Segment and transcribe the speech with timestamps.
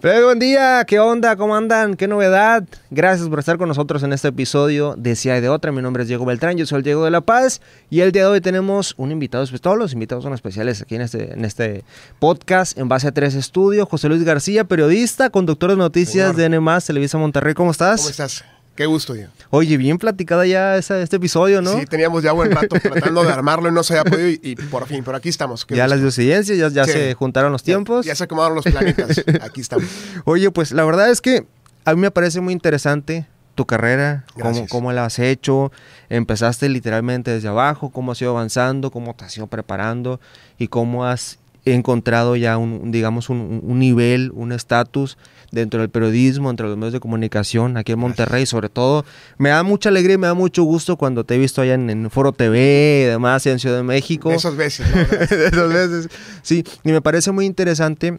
[0.00, 1.36] Fred, buen día, ¿qué onda?
[1.36, 1.96] ¿Cómo andan?
[1.96, 2.64] ¿Qué novedad?
[2.90, 5.70] Gracias por estar con nosotros en este episodio de Si hay de otra.
[5.70, 7.60] Mi nombre es Diego Beltrán, yo soy el Diego de la Paz
[7.90, 10.94] y el día de hoy tenemos un invitado, pues todos los invitados son especiales aquí
[10.94, 11.84] en este, en este
[12.20, 13.86] podcast en base a tres estudios.
[13.86, 18.00] José Luis García, periodista, conductor de noticias de N+, Televisa Monterrey, ¿cómo estás?
[18.00, 18.44] ¿Cómo estás?
[18.78, 19.32] Qué gusto, Diego.
[19.50, 21.80] Oye, bien platicada ya este episodio, ¿no?
[21.80, 24.86] Sí, teníamos ya buen rato tratando de armarlo y no se había podido y, por
[24.86, 25.66] fin, pero aquí estamos.
[25.68, 28.06] Ya las audiencias, ya, ya se juntaron los tiempos.
[28.06, 29.84] Ya, se acomodaron los planetas, aquí estamos.
[30.24, 31.44] Oye, pues la verdad es que
[31.84, 35.72] a mí me parece muy interesante tu carrera, cómo, cómo, la has hecho,
[36.08, 40.20] empezaste literalmente desde abajo, cómo has ido avanzando, cómo te has ido preparando
[40.56, 45.18] y cómo has encontrado ya un, digamos, un, un nivel, un estatus
[45.50, 49.04] dentro del periodismo, entre los medios de comunicación aquí en Monterrey, sobre todo.
[49.38, 52.10] Me da mucha alegría y me da mucho gusto cuando te he visto allá en,
[52.10, 54.30] Foro TV y demás, en Ciudad de México.
[54.30, 54.86] Esas veces.
[55.30, 56.08] Esas veces.
[56.42, 58.18] Sí, y me parece muy interesante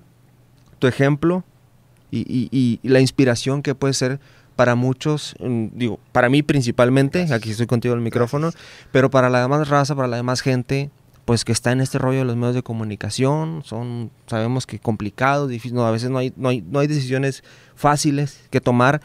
[0.80, 1.44] tu ejemplo
[2.12, 4.20] y, la inspiración que puede ser
[4.56, 8.52] para muchos, digo, para mí principalmente, aquí estoy contigo en el micrófono,
[8.92, 10.90] pero para la demás raza, para la demás gente,
[11.30, 15.48] pues que está en este rollo de los medios de comunicación, son, sabemos que complicados,
[15.48, 17.44] difícil, no, a veces no hay, no hay, no hay decisiones
[17.76, 19.00] fáciles que tomar,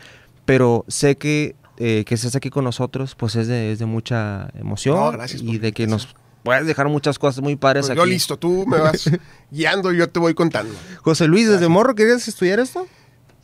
[0.46, 5.18] pero sé que eh, que estés aquí con nosotros, pues es de, de mucha emoción
[5.42, 7.98] y de que nos puedes dejar muchas cosas muy padres pues aquí.
[7.98, 9.10] Yo listo, tú me vas
[9.50, 10.72] guiando y yo te voy contando.
[11.02, 12.86] José Luis, ¿desde morro querías estudiar esto?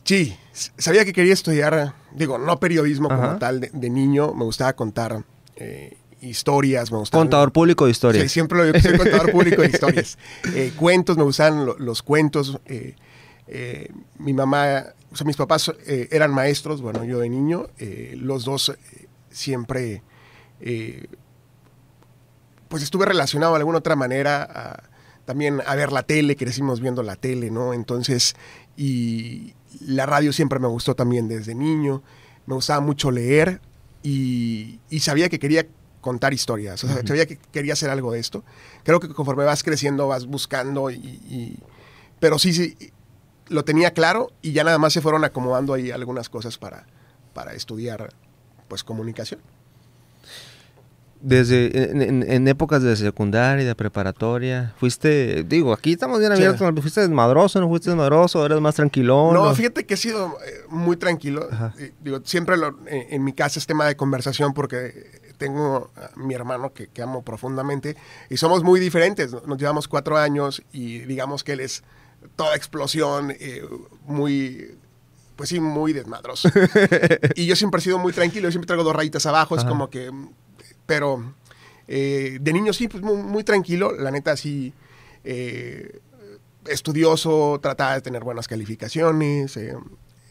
[0.05, 5.23] Sí, sabía que quería estudiar, digo, no periodismo como tal, de, niño, me gustaba contar
[5.55, 7.25] eh, historias, me gustaban.
[7.25, 8.23] Contador público de historias.
[8.23, 10.17] Sí, siempre lo soy contador público de historias.
[10.55, 12.59] Eh, cuentos, me gustaban los cuentos.
[12.65, 12.95] Eh,
[13.47, 17.67] eh, mi mamá, o sea, mis papás eran maestros, bueno, yo de niño,
[18.15, 18.73] los dos
[19.29, 20.03] siempre,
[22.69, 24.89] pues estuve relacionado de alguna otra manera
[25.25, 27.73] también a ver la tele, crecimos viendo la tele, ¿no?
[27.73, 28.35] Entonces,
[28.77, 32.03] y la radio siempre me gustó también desde niño,
[32.45, 33.61] me gustaba mucho leer
[34.03, 35.67] y, y sabía que quería
[36.01, 36.83] contar historias.
[36.83, 38.43] O sea, sabía que quería hacer algo de esto.
[38.83, 41.57] Creo que conforme vas creciendo, vas buscando y,
[42.19, 42.75] pero sí, sí,
[43.47, 46.85] lo tenía claro y ya nada más se fueron acomodando ahí algunas cosas para,
[47.33, 48.13] para estudiar,
[48.67, 49.41] pues, comunicación.
[51.23, 51.91] Desde,
[52.35, 57.69] en, épocas de secundaria, de preparatoria, fuiste, digo, aquí estamos bien abiertos, fuiste desmadroso, no
[57.69, 59.31] fuiste desmadroso, eres más tranquilo.
[59.31, 61.47] No, fíjate que he sido eh, muy tranquilo.
[61.77, 62.55] Eh, digo, siempre
[62.87, 67.23] eh, en mi casa es tema de conversación porque tengo a mi hermano que, amo
[67.23, 67.97] profundamente
[68.29, 69.31] y somos muy diferentes.
[69.47, 71.83] Nos llevamos cuatro años y digamos que él es
[72.35, 73.63] toda explosión, eh,
[74.05, 74.77] muy,
[75.35, 76.47] pues sí, muy desmadroso.
[77.35, 79.89] y yo siempre he sido muy tranquilo, yo siempre traigo dos rayitas abajo, es como
[79.89, 80.11] que,
[80.85, 81.33] pero
[81.87, 84.73] eh, de niño sí, pues muy, tranquilo, la neta sí.
[85.23, 86.01] Eh,
[86.67, 89.57] estudioso, trataba de tener buenas calificaciones,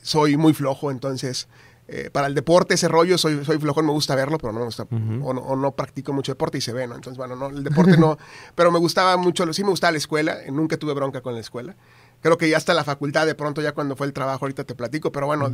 [0.02, 1.48] soy muy flojo, entonces
[1.92, 4.66] eh, para el deporte, ese rollo, soy, soy flojón, me gusta verlo, pero no me
[4.66, 6.94] gusta, o, no, practico mucho deporte y se ve, ¿no?
[6.94, 8.16] Entonces, bueno, no, el deporte no,
[8.54, 11.74] pero me gustaba mucho, sí me gustaba la escuela, nunca tuve bronca con la escuela.
[12.20, 14.76] Creo que ya hasta la facultad, de pronto, ya cuando fue el trabajo, ahorita te
[14.76, 15.50] platico, pero bueno,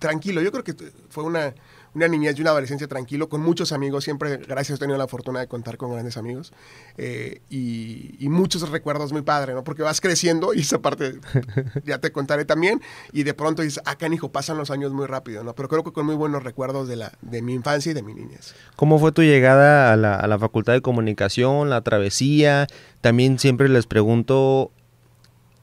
[0.00, 0.74] tranquilo, yo creo que
[1.08, 1.54] fue una,
[1.96, 5.40] una niñez y una adolescencia tranquilo, con muchos amigos, siempre, gracias, he tenido la fortuna
[5.40, 6.52] de contar con grandes amigos
[6.98, 9.64] eh, y, muchos recuerdos muy padres, ¿no?
[9.64, 11.14] Porque vas creciendo y esa parte
[11.86, 15.42] ya te contaré también y de pronto dices, ah, canijo, pasan los años muy rápido,
[15.42, 15.54] ¿no?
[15.54, 18.12] Pero creo que con muy buenos recuerdos de, la, de mi infancia y de mi
[18.12, 18.54] niñez.
[18.74, 22.66] ¿Cómo fue tu llegada a la, a la Facultad de Comunicación, la travesía?
[23.00, 24.70] También siempre les pregunto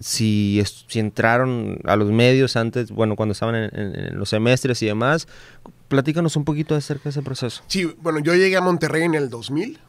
[0.03, 5.27] si, si entraron a los medios antes, bueno, cuando estaban en, los semestres y demás.
[5.87, 7.63] Platícanos un poquito acerca de ese proceso.
[7.67, 9.79] Sí, bueno, yo llegué a Monterrey en el 2000.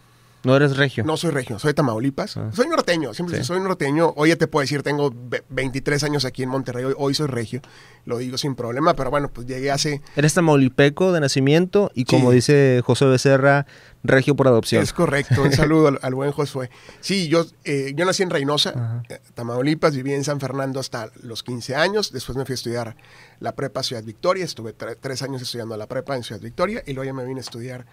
[0.45, 1.05] ¿No eres regio?
[1.05, 2.37] No soy regio, soy de Tamaulipas.
[2.37, 2.51] Ah.
[2.53, 4.13] Soy norteño, siempre soy norteño.
[4.17, 5.13] Hoy ya te puedo decir, tengo
[5.49, 7.63] 23 años aquí en Monterrey, hoy, soy regio,
[8.05, 10.03] lo digo sin problema, pero bueno, pues llegué hace...
[10.17, 13.67] Eres tamaulipeco de nacimiento y como dice José Becerra,
[14.03, 14.83] regio por adopción.
[14.83, 16.71] Es correcto, un saludo al, buen Josué.
[17.01, 21.43] Sí, yo, eh, yo nací en Reynosa, eh, Tamaulipas, viví en San Fernando hasta los
[21.43, 22.97] 15 años, después me fui a estudiar
[23.41, 27.07] la prepa Ciudad Victoria, estuve tres años estudiando la prepa en Ciudad Victoria y luego
[27.07, 27.87] ya me vine a estudiar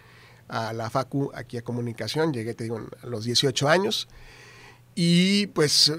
[0.51, 4.07] a la Facu aquí a comunicación, llegué, te digo, a los 18 años
[4.93, 5.91] y pues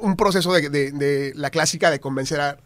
[0.00, 2.56] un proceso de, la clásica de convencer a,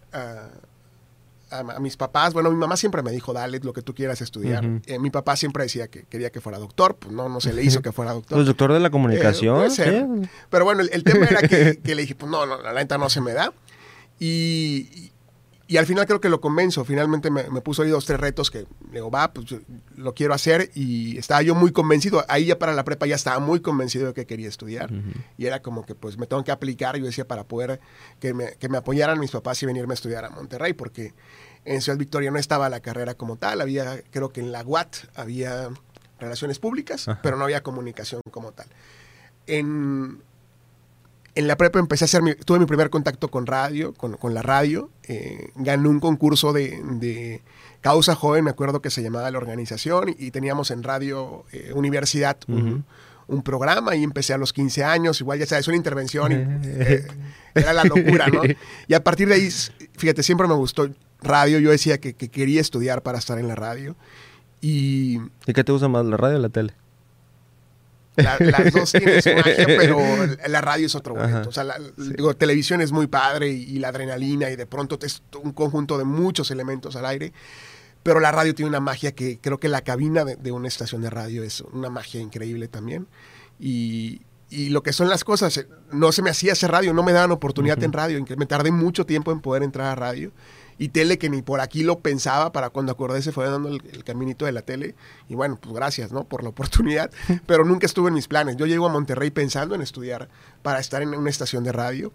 [1.50, 2.34] a, mis papás.
[2.34, 4.64] Bueno, mi mamá siempre me dijo, dale lo que tú quieras estudiar.
[4.86, 7.62] Eh, mi papá siempre decía que quería que fuera doctor, pues no, no se le
[7.62, 8.36] hizo que fuera doctor.
[8.36, 9.70] Pues doctor de la comunicación.
[9.78, 13.08] Eh, Pero bueno, el, tema era que, le dije, pues no, no la neta no
[13.08, 13.52] se me da.
[14.18, 15.10] Y,
[15.70, 16.84] y al final creo que lo convenzo.
[16.84, 19.54] Finalmente me, puso ahí dos, tres retos que le digo, va, pues
[19.96, 20.70] lo quiero hacer.
[20.74, 22.24] Y estaba yo muy convencido.
[22.28, 24.90] Ahí ya para la prepa ya estaba muy convencido de que quería estudiar.
[25.38, 26.96] Y era como que pues me tengo que aplicar.
[26.96, 27.80] Yo decía para poder
[28.18, 30.72] que me, que me apoyaran mis papás y venirme a estudiar a Monterrey.
[30.72, 31.14] Porque
[31.64, 33.60] en Ciudad Victoria no estaba la carrera como tal.
[33.60, 35.68] Había, creo que en la UAT había
[36.18, 38.66] relaciones públicas, pero no había comunicación como tal.
[39.46, 40.22] En,
[41.40, 44.34] en la prepa empecé a hacer, mi, tuve mi primer contacto con radio, con, con
[44.34, 44.90] la radio.
[45.04, 47.42] Eh, gané un concurso de, de,
[47.80, 52.36] causa joven, me acuerdo que se llamaba la organización, y, teníamos en radio eh, universidad
[52.46, 52.84] un,
[53.26, 56.34] un, programa y empecé a los 15 años, igual ya sabes, una intervención, y,
[56.64, 57.06] eh,
[57.54, 58.42] era la locura, ¿no?
[58.86, 59.48] Y a partir de ahí,
[59.96, 60.90] fíjate, siempre me gustó
[61.22, 63.96] radio, yo decía que, que quería estudiar para estar en la radio.
[64.60, 66.74] Y, ¿Y qué te gusta más, la radio o la tele?
[68.16, 70.00] Las dos tienen su magia, pero
[70.48, 71.48] la radio es otro momento.
[71.48, 71.76] O sea, la,
[72.36, 76.50] televisión es muy padre y, la adrenalina y de pronto es un conjunto de muchos
[76.50, 77.32] elementos al aire.
[78.02, 81.10] Pero la radio tiene una magia que creo que la cabina de, una estación de
[81.10, 83.06] radio es una magia increíble también.
[83.58, 87.02] Y, y, lo que son las cosas, eh, no se me hacía hacer radio, no
[87.02, 88.24] me daban oportunidad en radio.
[88.38, 90.32] Me tardé mucho tiempo en poder entrar a radio
[90.80, 94.02] y tele que ni por aquí lo pensaba para cuando acordé se fue dando el,
[94.02, 94.94] caminito de la tele
[95.28, 96.24] y bueno, pues gracias, ¿no?
[96.24, 97.10] Por la oportunidad,
[97.44, 98.56] pero nunca estuve en mis planes.
[98.56, 100.30] Yo llego a Monterrey pensando en estudiar
[100.62, 102.14] para estar en una estación de radio.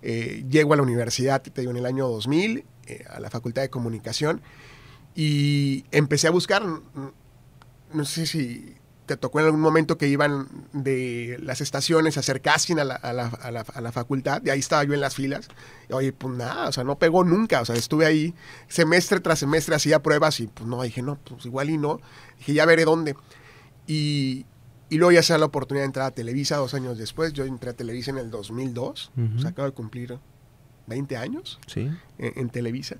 [0.00, 3.60] Eh, llego a la universidad, te digo, en el año 2000, eh, a la Facultad
[3.60, 4.40] de Comunicación
[5.14, 11.38] y empecé a buscar, no sé si te tocó en algún momento que iban de
[11.40, 14.82] las estaciones a hacer casting a la, a la, a la, facultad, y ahí estaba
[14.84, 15.48] yo en las filas.
[15.88, 18.34] Y, oye, pues nada, o sea, no pegó nunca, o sea, estuve ahí
[18.68, 22.00] semestre tras semestre, hacía pruebas y pues no, dije, no, pues igual y no.
[22.38, 23.16] Dije, ya veré dónde.
[23.86, 24.44] Y,
[24.90, 27.32] y luego ya se da la oportunidad de entrar a Televisa dos años después.
[27.32, 30.18] Yo entré a Televisa en el 2002, o sea, acabo de cumplir
[30.88, 31.88] 20 años ¿Sí?
[32.18, 32.96] en, en Televisa.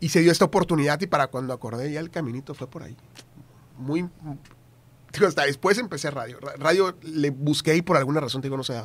[0.00, 2.96] Y se dio esta oportunidad y para cuando acordé ya el caminito fue por ahí.
[3.78, 4.08] Muy,
[5.22, 6.38] hasta después empecé radio.
[6.58, 8.80] Radio le busqué y por alguna razón, digo, no sé.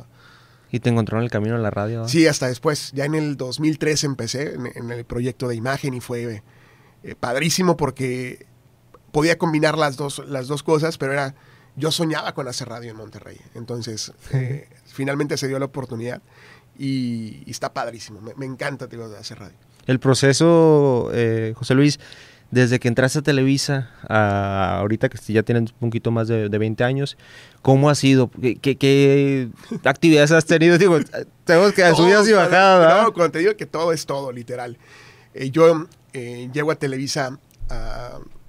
[0.70, 2.06] ¿Y te encontró en el camino de la radio?
[2.08, 2.92] Sí, hasta después.
[2.92, 6.42] Ya en el 2003 empecé en, el proyecto de imagen y fue
[7.02, 8.46] eh, padrísimo porque
[9.10, 11.34] podía combinar las dos, las dos cosas, pero era
[11.76, 13.38] yo soñaba con hacer radio en Monterrey.
[13.54, 16.22] Entonces, eh, finalmente se dio la oportunidad
[16.78, 18.20] y, está padrísimo.
[18.36, 19.56] Me, encanta digo, hacer radio.
[19.86, 21.98] El proceso, eh, José Luis,
[22.50, 26.82] desde que entraste a Televisa a ahorita que ya tienes un poquito más de, 20
[26.84, 27.16] años,
[27.62, 28.30] ¿cómo ha sido?
[28.30, 29.48] ¿Qué,
[29.84, 30.76] actividades has tenido?
[30.76, 30.98] Digo,
[31.44, 33.04] tenemos que subidas y bajadas.
[33.04, 34.78] No, cuando te digo que todo es todo, literal.
[35.34, 37.38] Eh, yo eh, llego a Televisa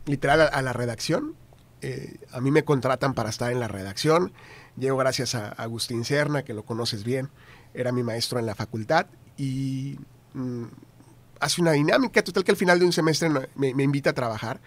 [0.06, 1.36] literal a, la redacción.
[1.82, 4.34] Eh, a mí me contratan para estar en la redacción.
[4.78, 7.30] Llego gracias a Agustín Serna, que lo conoces bien.
[7.74, 9.06] Era mi maestro en la facultad.
[9.38, 10.00] Y
[10.34, 10.64] mm,
[11.42, 14.62] hace una dinámica total que al final de un semestre me, invita a trabajar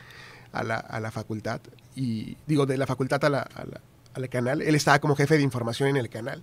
[0.53, 1.61] a la, facultad
[1.97, 3.49] y digo de la facultad a la,
[4.13, 4.61] al canal.
[4.61, 6.43] Él estaba como jefe de información en el canal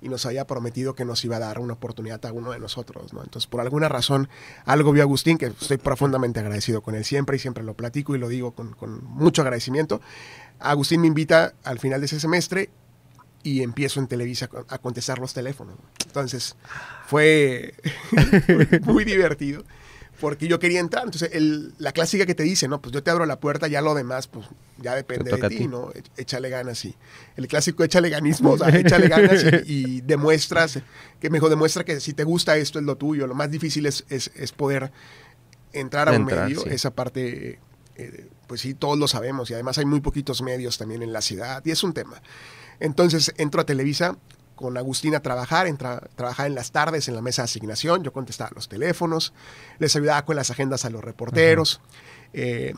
[0.00, 3.12] y nos había prometido que nos iba a dar una oportunidad a uno de nosotros,
[3.12, 3.22] ¿no?
[3.22, 4.28] Entonces, por alguna razón,
[4.64, 8.18] algo vio Agustín, que estoy profundamente agradecido con él siempre y siempre lo platico y
[8.18, 10.00] lo digo con, con mucho agradecimiento.
[10.60, 12.70] Agustín me invita al final de ese semestre
[13.42, 15.76] y empiezo en Televisa a contestar los teléfonos.
[16.06, 16.56] Entonces
[17.06, 17.74] fue
[18.84, 19.64] muy divertido
[20.20, 21.04] porque yo quería entrar.
[21.04, 21.30] Entonces
[21.78, 24.26] la clásica que te dice, no, pues yo te abro la puerta, ya lo demás,
[24.26, 24.46] pues
[24.78, 25.92] ya depende de ti, ¿no?
[26.16, 26.94] Échale ganas y
[27.36, 30.80] el clásico échale ganismo, o sea, échale ganas y, demuestras,
[31.20, 33.26] que mejor demuestra que si te gusta esto es lo tuyo.
[33.26, 34.92] Lo más difícil es, es, poder
[35.72, 37.60] entrar a un medio, esa parte...
[37.96, 41.20] Eh, pues sí, todos lo sabemos y además hay muy poquitos medios también en la
[41.20, 42.22] ciudad y es un tema.
[42.80, 44.16] Entonces entro a Televisa
[44.54, 48.12] con Agustín a trabajar, entra, trabajar en las tardes en la mesa de asignación, yo
[48.12, 49.32] contestaba los teléfonos,
[49.78, 51.80] les ayudaba con las agendas a los reporteros.
[52.32, 52.74] Eh,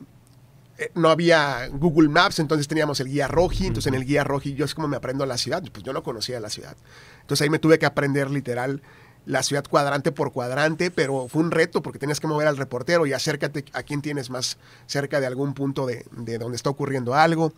[0.76, 4.54] eh, no había Google Maps, entonces teníamos el guía Roji, entonces en el guía Roji
[4.54, 6.76] yo es como me aprendo la ciudad, pues yo no conocía la ciudad.
[7.22, 8.82] Entonces ahí me tuve que aprender literal
[9.26, 13.06] la ciudad cuadrante por cuadrante, pero fue un reto porque tenías que mover al reportero
[13.06, 17.14] y acércate a quien tienes más cerca de algún punto de, de donde está ocurriendo
[17.14, 17.52] algo.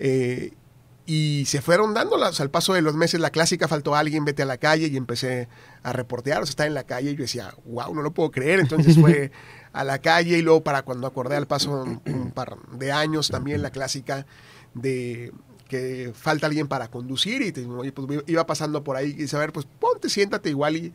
[0.00, 0.52] Eh,
[1.10, 3.18] y se fueron dándolas al paso de los meses.
[3.18, 5.48] La clásica faltó alguien, vete a la calle y empecé
[5.82, 8.30] a reportear, o sea, estaba en la calle y yo decía, wow, no lo puedo
[8.30, 8.60] creer.
[8.60, 9.32] Entonces fue
[9.72, 13.62] a la calle y luego para cuando acordé al paso un, par de años también
[13.62, 14.26] la clásica
[14.74, 15.32] de
[15.66, 20.10] que falta alguien para conducir y pues iba pasando por ahí y saber, pues ponte,
[20.10, 20.92] siéntate igual y,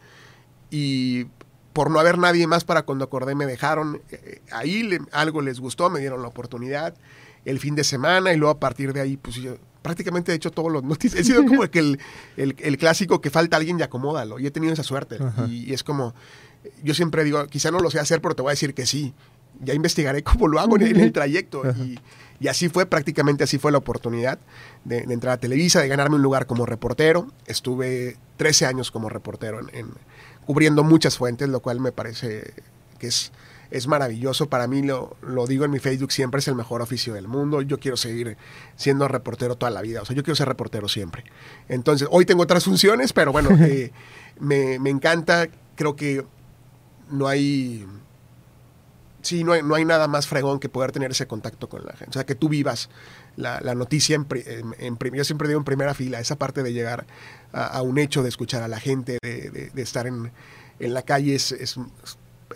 [0.69, 1.25] y
[1.73, 5.89] por no haber nadie más para cuando acordé me dejaron, eh, ahí algo les gustó,
[5.89, 6.93] me dieron la oportunidad
[7.45, 10.49] el fin de semana y luego a partir de ahí pues yo prácticamente he hecho
[10.49, 11.21] todos los noticias.
[11.21, 11.99] He sido como que el,
[12.37, 14.39] el, clásico que falta alguien y acomódalo.
[14.39, 15.19] Y he tenido esa suerte.
[15.47, 16.15] Y, es como,
[16.83, 19.13] yo siempre digo, quizá no lo sé hacer, pero te voy a decir que sí.
[19.61, 21.61] Ya investigaré cómo lo hago en el, trayecto.
[21.77, 21.99] Y,
[22.39, 24.39] y, así fue, prácticamente así fue la oportunidad
[24.83, 27.27] de, entrar a Televisa, de ganarme un lugar como reportero.
[27.45, 29.91] Estuve 13 años como reportero en,
[30.45, 32.53] cubriendo muchas fuentes, lo cual me parece
[32.99, 33.31] que es
[33.73, 34.47] es maravilloso.
[34.49, 37.63] Para mí, lo, lo, digo en mi Facebook, siempre es el mejor oficio del mundo.
[37.63, 38.37] Yo quiero seguir
[38.75, 40.03] siendo reportero toda la vida.
[40.03, 41.23] O sea, yo quiero ser reportero siempre.
[41.67, 43.91] Entonces, hoy tengo otras funciones, pero bueno, eh,
[44.39, 45.47] me, me, encanta.
[45.75, 46.23] Creo que
[47.09, 47.87] no hay...
[49.23, 51.93] Sí, no hay, no hay, nada más fregón que poder tener ese contacto con la
[51.93, 52.11] gente.
[52.11, 52.89] O sea, que tú vivas
[53.37, 54.27] la, la noticia en,
[54.77, 57.07] en, Yo siempre digo en primera fila, esa parte de llegar
[57.53, 60.31] a, un hecho, de escuchar a la gente, de, de, estar en,
[60.79, 61.77] en, la calle, es, es,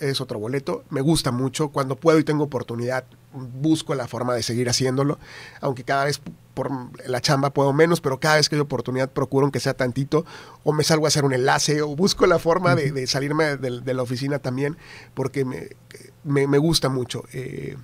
[0.01, 0.83] es otro boleto.
[0.89, 1.69] Me gusta mucho.
[1.69, 5.19] Cuando puedo y tengo oportunidad, busco la forma de seguir haciéndolo.
[5.61, 6.21] Aunque cada vez
[6.53, 6.71] por
[7.07, 10.25] la chamba puedo menos, pero cada vez que hay oportunidad procuro que sea tantito.
[10.63, 14.01] O me salgo a hacer un enlace o busco la forma de, salirme de, la
[14.01, 14.77] oficina también,
[15.13, 15.67] porque me,
[16.23, 17.23] me, gusta mucho.
[17.33, 17.77] Eh,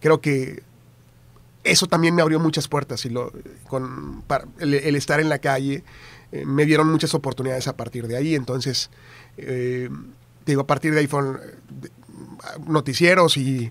[0.00, 0.62] creo que
[1.66, 3.32] eso también me abrió muchas puertas y lo,
[3.68, 4.24] con,
[4.58, 5.84] el, estar en la calle
[6.32, 8.34] eh, me dieron muchas oportunidades a partir de ahí.
[8.34, 8.90] Entonces,
[9.36, 9.88] eh,
[10.46, 11.88] digo, a partir de ahí fueron eh,
[12.66, 13.70] noticieros y,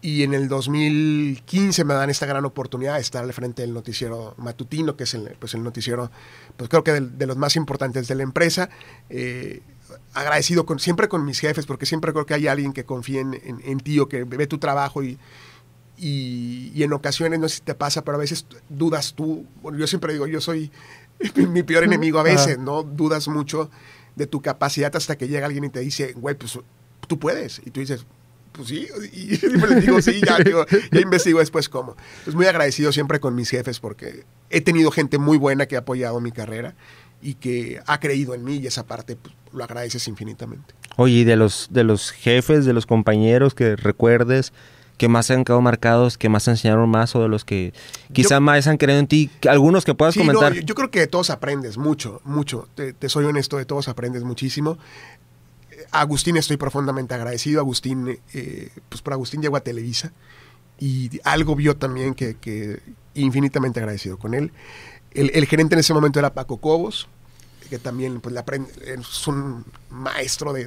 [0.00, 4.34] y en el 2015 me dan esta gran oportunidad de estar al frente del noticiero
[4.36, 6.10] matutino, que es el, pues el noticiero,
[6.56, 8.68] pues creo que de, los más importantes de la empresa.
[9.08, 9.62] Eh,
[10.12, 13.40] agradecido con, siempre con mis jefes, porque siempre creo que hay alguien que confía en,
[13.42, 15.18] en, ti o que ve tu trabajo y,
[15.96, 19.46] y, en ocasiones, no sé si te pasa, pero a veces dudas tú.
[19.76, 20.70] yo siempre digo, yo soy
[21.48, 22.82] mi peor enemigo a veces, ¿no?
[22.82, 23.70] Dudas mucho
[24.16, 26.58] de tu capacidad hasta que llega alguien y te dice, güey, pues
[27.06, 27.60] tú puedes.
[27.64, 28.06] Y tú dices,
[28.52, 30.38] pues sí, y siempre les digo, sí, ya,
[30.92, 31.96] ya investigo después cómo.
[32.24, 35.80] Pues muy agradecido siempre con mis jefes porque he tenido gente muy buena que ha
[35.80, 36.74] apoyado mi carrera
[37.20, 40.74] y que ha creído en mí y esa parte pues, lo agradeces infinitamente.
[40.96, 44.52] Oye, y de los, de los jefes, de los compañeros que recuerdes,
[44.96, 47.72] que más han quedado marcados, que más enseñaron más o de los que
[48.12, 49.30] quizás más han creído en ti?
[49.48, 50.52] Algunos que puedas comentar.
[50.54, 52.68] yo, creo que de todos aprendes mucho, mucho.
[52.74, 54.78] Te, soy honesto, de todos aprendes muchísimo.
[55.90, 57.60] Agustín estoy profundamente agradecido.
[57.60, 60.12] Agustín, eh, pues por Agustín llegó a Televisa
[60.78, 62.80] y algo vio también que,
[63.14, 64.52] infinitamente agradecido con él.
[65.12, 67.08] El, gerente en ese momento era Paco Cobos,
[67.70, 70.66] que también pues, le aprende, es un maestro de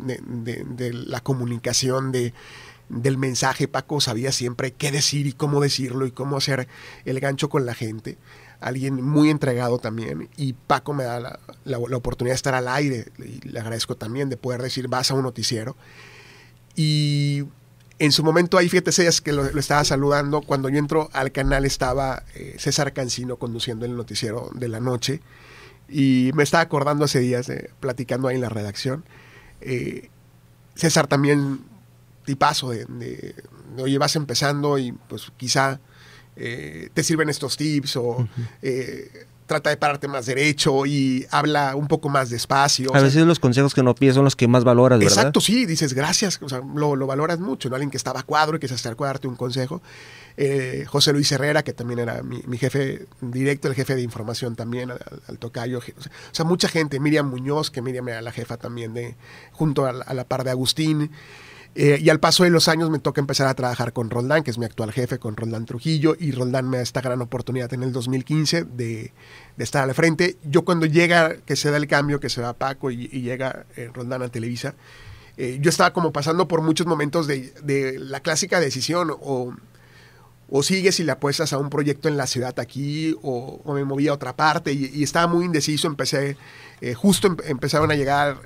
[0.94, 2.34] la comunicación, de,
[2.90, 6.68] del mensaje, Paco sabía siempre qué decir y cómo decirlo y cómo hacer
[7.06, 8.18] el gancho con la gente.
[8.60, 10.30] Alguien muy entregado también.
[10.38, 13.12] Y Paco me da la, oportunidad de estar al aire.
[13.20, 15.76] Y le agradezco también de poder decir, vas a un noticiero.
[16.76, 17.44] Y
[18.00, 20.42] en su momento ahí, fíjate, ellas que lo, estaba saludando.
[20.42, 25.22] Cuando yo entro al canal estaba eh, César Cancino conduciendo el noticiero de la noche.
[25.90, 29.04] Y me estaba acordando hace días, platicando ahí en la redacción.
[29.62, 30.10] Eh,
[30.76, 31.60] César también
[32.28, 33.34] tipazo de, de,
[33.82, 35.80] oye, vas empezando y pues quizá
[36.36, 38.28] eh, te sirven estos tips o
[38.62, 42.94] eh, trata de pararte más derecho y habla un poco más despacio.
[42.94, 45.18] A veces los consejos que no pides son los que más valoras, ¿verdad?
[45.18, 47.76] Exacto, sí, dices gracias, o sea, lo, valoras mucho, ¿no?
[47.76, 49.82] Alguien que estaba a cuadro y que se acercó a darte un consejo.
[50.36, 54.92] Eh, José Luis Herrera, que también era mi, jefe directo, el jefe de información también,
[54.92, 55.80] al, tocayo.
[55.80, 59.16] O sea, mucha gente, Miriam Muñoz, que Miriam era la jefa también de,
[59.54, 61.10] junto a la par de Agustín.
[61.80, 64.50] Eh, y al paso de los años me toca empezar a trabajar con Roldán, que
[64.50, 67.84] es mi actual jefe, con Roldán Trujillo, y Roldán me da esta gran oportunidad en
[67.84, 69.14] el 2015 de,
[69.60, 70.38] estar al frente.
[70.44, 73.92] Yo cuando llega, que se da el cambio, que se va Paco y, llega eh,
[73.94, 74.74] Roldán a Televisa,
[75.38, 79.54] eh, yo estaba como pasando por muchos momentos de, la clásica decisión, o,
[80.50, 84.08] o, sigues y le apuestas a un proyecto en la ciudad aquí, o, me moví
[84.08, 86.38] a otra parte, y, estaba muy indeciso, empecé,
[86.96, 88.40] justo em, empezaron a llegar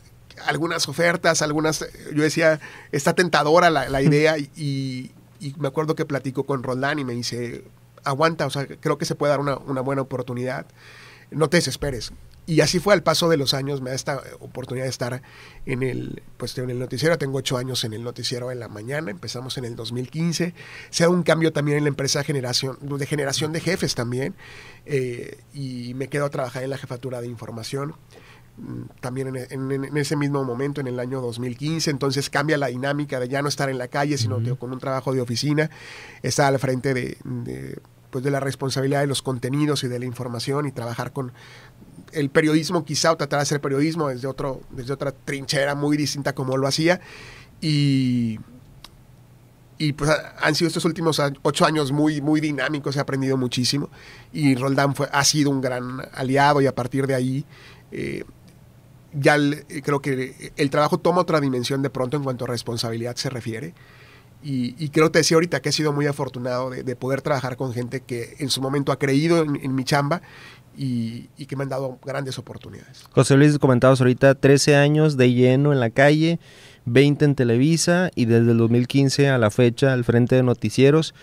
[0.46, 2.60] algunas ofertas, algunas, yo decía,
[2.92, 5.12] está tentadora la, idea y,
[5.58, 7.64] me acuerdo que platico con Roldán y me dice,
[8.04, 10.66] aguanta, o sea, creo que se puede dar una, buena oportunidad,
[11.32, 12.12] no te desesperes.
[12.48, 15.22] Y así fue al paso de los años, me da esta oportunidad de estar
[15.66, 17.18] en el, pues, en el noticiero.
[17.18, 20.54] Tengo ocho años en el noticiero en la mañana, empezamos en el 2015.
[20.90, 24.36] Se da un cambio también en la empresa generación, de generación de jefes también.
[24.86, 27.96] Eh, y me quedo a trabajar en la jefatura de información
[29.00, 33.42] también en, ese mismo momento, en el año 2015, entonces cambia la dinámica de ya
[33.42, 35.70] no estar en la calle, sino con un trabajo de oficina,
[36.22, 40.68] estar al frente de, pues de la responsabilidad de los contenidos y de la información
[40.68, 41.32] y trabajar con
[42.14, 46.34] el periodismo quizá o tratar de hacer periodismo desde, otro, desde otra trinchera muy distinta
[46.34, 47.02] como lo hacía.
[47.62, 48.40] Y,
[49.78, 53.90] y pues han sido estos últimos ocho años muy, muy dinámicos, he aprendido muchísimo.
[54.32, 57.46] Y Roldán fue, ha sido un gran aliado y a partir de ahí
[57.92, 58.24] eh,
[59.14, 59.38] ya
[59.84, 63.74] creo que el trabajo toma otra dimensión de pronto en cuanto a responsabilidad se refiere.
[64.44, 67.74] Y, creo que te decía ahorita que he sido muy afortunado de, poder trabajar con
[67.74, 70.24] gente que en su momento ha creído en, mi chamba
[70.76, 73.04] y, y, que me han dado grandes oportunidades.
[73.12, 76.40] José Luis, comentabas ahorita 13 años de lleno en la calle
[76.86, 81.14] 20 en Televisa y desde el 2015 a la fecha al frente de noticieros.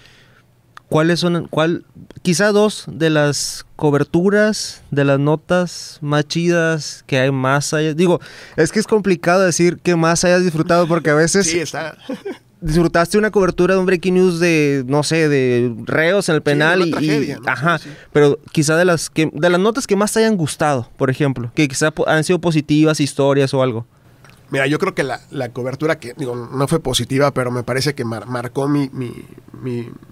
[0.88, 1.85] ¿Cuáles son, cuál,
[2.23, 7.92] quizá dos de las coberturas, de las notas más chidas que hay más allá?
[7.92, 8.21] Digo,
[8.57, 11.47] es que es complicado decir que más hayas disfrutado porque a veces...
[11.47, 11.97] Sí, está.
[12.61, 16.87] disfrutaste una cobertura de un breaking news de, no sé, de reos en el penal
[16.87, 17.80] y, ajá,
[18.12, 21.52] pero quizá de las que de las notas que más te hayan gustado, por ejemplo,
[21.54, 23.87] que quizá han sido positivas, historias o algo.
[24.50, 25.21] Mira, yo creo que la,
[25.52, 28.90] cobertura, que digo, no fue positiva, pero me parece que marcó mi,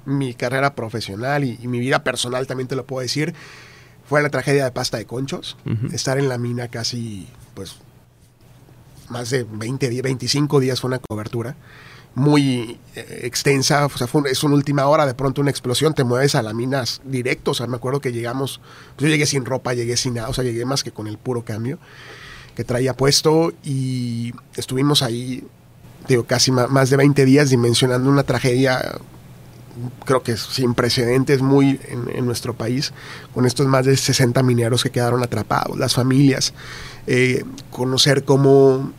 [0.04, 3.34] mi, carrera profesional y, mi vida personal, también te lo puedo decir,
[4.06, 5.56] fue la tragedia de pasta de conchos.
[5.92, 7.76] Estar en la mina casi, pues,
[9.08, 11.56] más de 20, 25 días fue una cobertura
[12.14, 16.02] muy eh, extensa, o sea, fue, es una última hora, de pronto una explosión, te
[16.02, 18.62] mueves a la mina directo, o sea, me acuerdo que llegamos,
[18.96, 21.44] yo llegué sin ropa, llegué sin nada, o sea, llegué más que con el puro
[21.44, 21.78] cambio
[22.56, 25.46] que traía puesto y estuvimos ahí,
[26.08, 28.98] digo, casi más de 20 días dimensionando una tragedia,
[30.06, 32.94] creo que sin precedentes muy en, nuestro país,
[33.34, 36.54] con estos más de 60 mineros que quedaron atrapados, las familias,
[37.06, 38.90] eh, conocer cómo,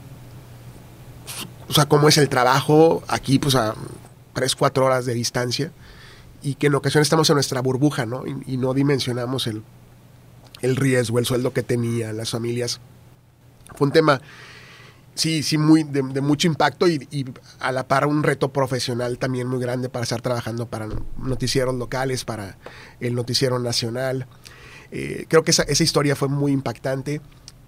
[1.67, 3.73] o sea, cómo es el trabajo aquí, pues a
[4.33, 5.71] 3, 4 horas de distancia
[6.43, 8.23] y que en ocasiones estamos en nuestra burbuja, ¿no?
[8.27, 9.63] Y, no dimensionamos el,
[10.61, 12.79] el riesgo, el sueldo que tenían las familias
[13.77, 14.21] fue un tema,
[15.13, 17.25] sí, sí, muy de, mucho impacto y,
[17.59, 22.25] a la par un reto profesional también muy grande para estar trabajando para noticieros locales,
[22.25, 22.57] para
[22.99, 24.25] el noticiero nacional.
[24.91, 27.21] Eh, creo que esa, historia fue muy impactante.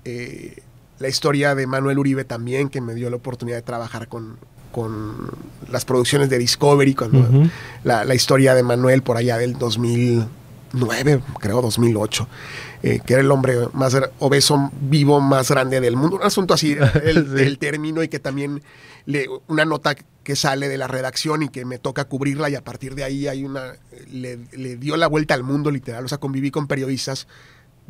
[0.03, 0.63] Eh,
[0.97, 4.37] la historia de Manuel Uribe también, que me dio la oportunidad de trabajar con,
[4.71, 5.29] con
[5.71, 7.49] las producciones de Discovery, cuando
[7.83, 9.57] la, la, historia de Manuel por allá del
[10.73, 12.27] 2009, creo 2008.
[12.81, 16.15] Eh, que era el hombre más obeso vivo más grande del mundo.
[16.15, 18.61] Un asunto así, el, término, y que también
[19.05, 22.63] le, una nota que sale de la redacción y que me toca cubrirla y a
[22.63, 23.73] partir de ahí hay una,
[24.11, 27.27] le, le dio la vuelta al mundo literal, o sea, conviví con periodistas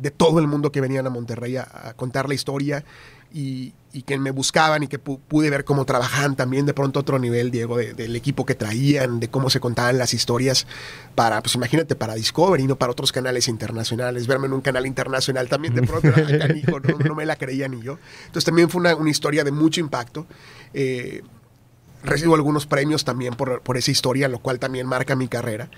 [0.00, 2.84] de todo el mundo que venían a Monterrey a, contar la historia
[3.32, 3.72] y,
[4.06, 7.76] que me buscaban y que pude ver cómo trabajaban también de pronto otro nivel, Diego,
[7.76, 10.66] del equipo que traían, de cómo se contaban las historias
[11.14, 14.26] para, pues imagínate, para Discovery, no para otros canales internacionales.
[14.26, 16.08] Verme en un canal internacional también de pronto
[17.04, 17.98] no, me la creía ni yo.
[18.26, 20.26] Entonces también fue una, historia de mucho impacto.
[20.72, 21.22] Eh,
[22.02, 25.68] recibo algunos premios también por, por esa historia, lo cual también marca mi carrera.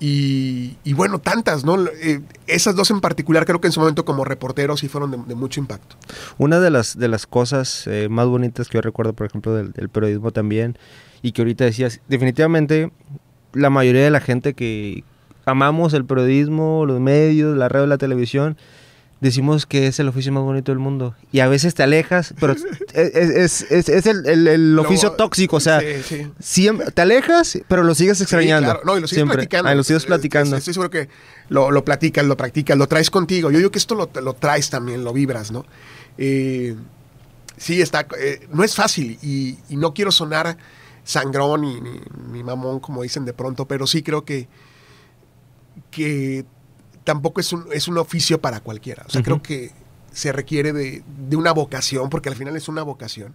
[0.00, 1.82] Y, bueno, tantas, ¿no?
[1.86, 5.34] Eh, esas dos en particular creo que en su momento como reportero sí fueron de,
[5.34, 5.96] mucho impacto.
[6.36, 9.88] Una de las, de las cosas eh, más bonitas que yo recuerdo, por ejemplo, del,
[9.88, 10.76] periodismo también,
[11.22, 12.92] y que ahorita decías, definitivamente
[13.52, 15.04] la mayoría de la gente que
[15.46, 18.58] amamos el periodismo, los medios, la radio, la televisión,
[19.24, 21.14] decimos que es el oficio más bonito del mundo.
[21.32, 22.52] Y a veces te alejas, pero
[22.92, 25.56] es, es, el, oficio tóxico.
[25.56, 25.80] O sea,
[26.38, 28.70] Siempre, te alejas, pero lo sigues extrañando.
[28.70, 28.80] claro.
[28.84, 29.70] No, y lo sigues platicando.
[29.70, 30.56] Ah, lo sigues platicando.
[30.56, 31.08] Estoy seguro que
[31.48, 33.50] lo, lo, platicas, lo practicas, lo traes contigo.
[33.50, 35.64] Yo digo que esto lo, lo traes también, lo vibras, ¿no?
[36.18, 36.76] Eh,
[37.56, 38.06] sí, está.
[38.18, 40.58] Eh, no es fácil y, no quiero sonar
[41.02, 41.80] sangrón y
[42.30, 44.48] ni, mamón, como dicen de pronto, pero sí creo que,
[45.90, 46.44] que
[47.04, 49.04] tampoco es un, es un oficio para cualquiera.
[49.06, 49.72] O sea, creo que
[50.12, 51.02] se requiere de,
[51.36, 53.34] una vocación, porque al final es una vocación,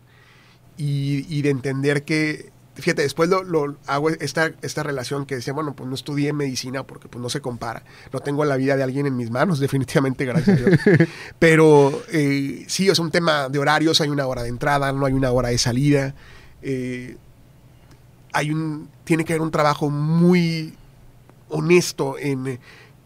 [0.77, 5.89] y, de entender que, fíjate, después lo, hago esta, esta relación que decía, bueno, pues
[5.89, 9.17] no estudié medicina porque pues no se compara, no tengo la vida de alguien en
[9.17, 10.79] mis manos, definitivamente, gracias a Dios.
[11.39, 15.13] Pero eh, sí, es un tema de horarios, hay una hora de entrada, no hay
[15.13, 16.15] una hora de salida.
[16.61, 17.17] Eh,
[18.31, 20.75] hay un, tiene que haber un trabajo muy
[21.49, 22.59] honesto en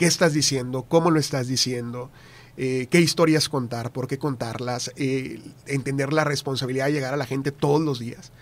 [0.04, 2.12] qué estás diciendo, cómo lo estás diciendo,
[2.58, 7.26] eh, qué historias contar, por qué contarlas, eh, entender la responsabilidad de llegar a la
[7.26, 8.34] gente todos los días.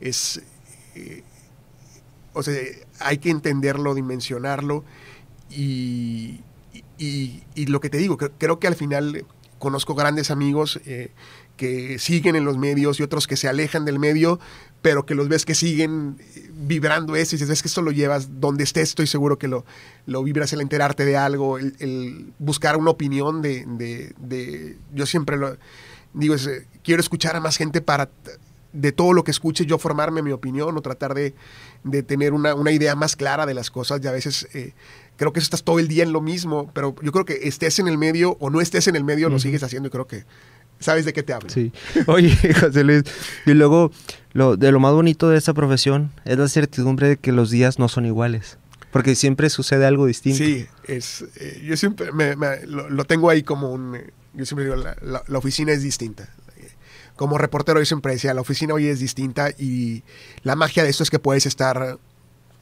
[0.00, 0.40] Es,
[0.94, 1.22] eh,
[2.32, 2.54] o sea,
[3.00, 4.82] hay que entenderlo, dimensionarlo
[5.50, 6.40] y,
[6.96, 9.26] y, lo que te digo, creo que al final
[9.58, 10.80] conozco grandes amigos
[11.60, 14.40] que siguen en los medios y otros que se alejan del medio,
[14.80, 16.16] pero que los ves que siguen
[16.54, 19.66] vibrando eso y dices, es que esto lo llevas donde estés, estoy seguro que lo,
[20.06, 25.58] lo vibras el enterarte de algo, el, buscar una opinión de, de, yo siempre lo
[26.14, 26.48] digo, es,
[26.82, 28.08] quiero escuchar a más gente para
[28.72, 31.34] de todo lo que escuche yo formarme mi opinión o tratar de,
[31.84, 34.72] de tener una, una, idea más clara de las cosas y a veces eh,
[35.16, 37.88] creo que estás todo el día en lo mismo, pero yo creo que estés en
[37.88, 40.24] el medio o no estés en el medio, lo sigues haciendo y creo que
[40.80, 41.48] sabes de qué te hablo.
[41.50, 41.72] Sí.
[42.06, 43.04] Oye, José Luis,
[43.46, 43.92] y luego
[44.32, 47.78] lo, de lo más bonito de esta profesión es la certidumbre de que los días
[47.78, 48.58] no son iguales.
[48.90, 50.38] Porque siempre sucede algo distinto.
[50.38, 52.34] Sí, es, eh, yo siempre me,
[52.66, 53.96] lo, tengo ahí como un...
[54.34, 56.28] Yo siempre digo, la, la, oficina es distinta.
[57.14, 60.02] Como reportero yo siempre decía, la oficina hoy es distinta y
[60.42, 61.98] la magia de esto es que puedes estar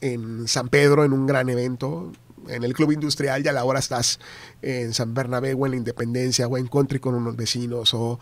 [0.01, 2.11] en San Pedro en un gran evento,
[2.47, 4.19] en el club industrial y a la hora estás
[4.61, 8.19] en San Bernabé o en la Independencia o en Country con unos vecinos o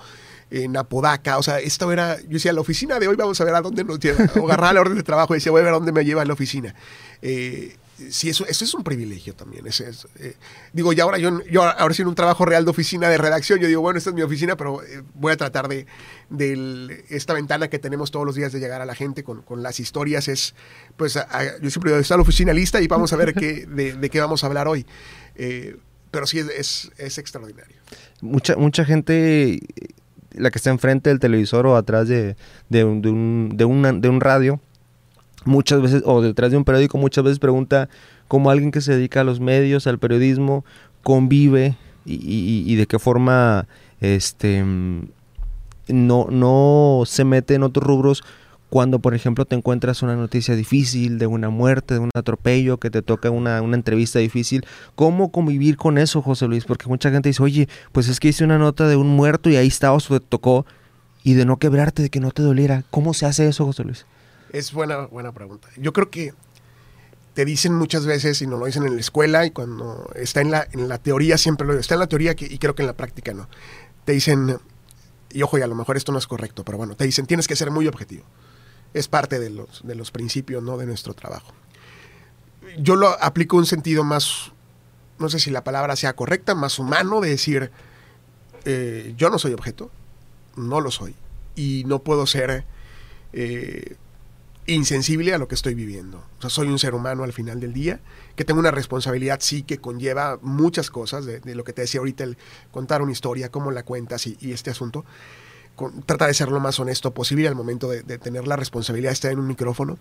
[0.50, 1.38] en Apodaca.
[1.38, 3.84] O sea, esto era, yo decía, la oficina de hoy vamos a ver a dónde
[3.84, 4.26] nos lleva.
[4.42, 6.24] O agarrar la orden de trabajo y decía, voy a ver a dónde me lleva
[6.26, 6.74] la oficina.
[7.22, 7.76] Eh,
[8.10, 9.66] sí, eso, eso es un privilegio también.
[9.68, 10.36] Eh,
[10.74, 13.68] digo, y ahora yo, ahora sí en un trabajo real de oficina de redacción, yo
[13.68, 15.86] digo, bueno, esta es mi oficina, pero eh, voy a tratar de,
[16.30, 19.64] de, esta ventana que tenemos todos los días de llegar a la gente con, con
[19.64, 20.28] las historias.
[20.28, 20.54] Es,
[20.96, 24.20] pues, yo siempre digo, está la oficina lista y vamos a ver qué, de, qué
[24.20, 24.86] vamos a hablar hoy.
[25.36, 25.78] Eh,
[26.12, 27.76] pero sí, es, es, extraordinario.
[28.22, 29.60] Mucha, mucha gente,
[30.32, 32.36] la que está enfrente del televisor o atrás de,
[32.70, 33.02] de, un,
[33.56, 34.62] de, un, de un radio,
[35.48, 37.90] muchas veces, o detrás de un periódico, muchas veces pregunta
[38.28, 40.66] cómo alguien que se dedica a los medios, al periodismo,
[41.04, 43.68] convive y, de qué forma
[44.00, 44.64] este
[45.88, 48.24] no, no se mete en otros rubros
[48.70, 52.90] cuando, por ejemplo, te encuentras una noticia difícil de una muerte, de un atropello, que
[52.90, 54.66] te toca una, una, entrevista difícil.
[54.96, 56.66] ¿Cómo convivir con eso, José Luis?
[56.66, 59.56] Porque mucha gente dice, oye, pues es que hice una nota de un muerto y
[59.56, 60.66] ahí está o te tocó,
[61.24, 62.84] y de no quebrarte, de que no te doliera.
[62.90, 64.06] ¿Cómo se hace eso, José Luis?
[64.52, 65.68] Es buena, buena pregunta.
[65.78, 66.34] Yo creo que
[67.38, 70.50] te dicen muchas veces, y nos lo dicen en la escuela, y cuando está en
[70.50, 72.98] la, en la teoría siempre lo está en la teoría y creo que en la
[72.98, 73.48] práctica no.
[74.06, 74.58] Te dicen,
[75.32, 77.48] y ojo, y a lo mejor esto no es correcto, pero bueno, te dicen, tienes
[77.48, 78.24] que ser muy objetivo.
[78.96, 80.78] Es parte de los, de los principios ¿no?
[80.78, 81.54] de nuestro trabajo.
[82.80, 84.52] Yo lo aplico un sentido más,
[85.20, 87.72] no sé si la palabra sea correcta, más humano, de decir,
[88.66, 89.92] eh, yo no soy objeto,
[90.56, 91.16] no lo soy,
[91.56, 92.66] y no puedo ser...
[93.34, 93.98] Eh,
[94.68, 96.24] insensible a lo que estoy viviendo.
[96.38, 98.02] O sea, soy un ser humano al final del día,
[98.36, 102.26] que tengo una responsabilidad, sí, que conlleva muchas cosas, de, lo que te decía ahorita,
[102.26, 102.38] el
[102.72, 105.06] contar una historia, cómo la cuentas y, este asunto.
[106.06, 109.32] Trata de ser lo más honesto posible al momento de, tener la responsabilidad de estar
[109.32, 109.98] en un micrófono.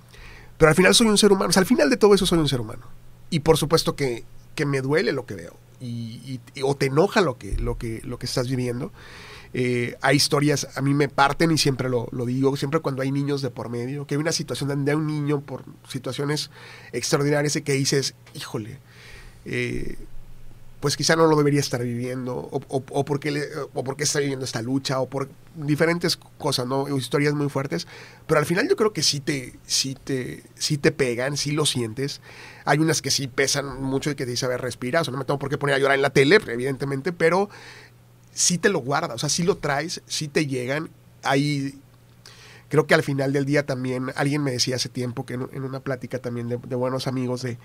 [0.59, 2.49] Pero al final soy un ser humano, o al final de todo eso soy un
[2.49, 2.87] ser humano.
[3.31, 4.25] Y por supuesto que,
[4.55, 8.19] que me duele lo que veo, y, o te enoja lo que, lo que, lo
[8.19, 8.91] que estás viviendo.
[9.59, 13.41] Eh, hay historias, a mí me parten y siempre lo, digo, siempre cuando hay niños
[13.41, 16.51] de por medio, que hay una situación donde hay un niño por situaciones
[16.93, 18.79] extraordinarias y que dices, híjole,
[19.47, 19.97] eh,
[20.81, 24.61] pues quizá no lo debería estar viviendo, o, o, porque o porque está viviendo esta
[24.61, 26.95] lucha, o por diferentes cosas, ¿no?
[26.95, 27.87] Historias muy fuertes,
[28.27, 31.65] pero al final yo creo que sí te, sí te, sí te pegan, sí lo
[31.65, 32.21] sientes.
[32.67, 35.13] Hay unas que sí pesan mucho y que te dicen, a ver, respira, o sea,
[35.13, 37.49] no me tengo por qué poner a llorar en la tele, evidentemente, pero
[38.37, 40.91] si te lo guardas, o sea, si lo traes, si te llegan.
[41.23, 41.75] Ahí
[42.69, 45.81] creo que al final del día también, alguien me decía hace tiempo que en, una
[45.81, 47.57] plática también de, de, buenos amigos de,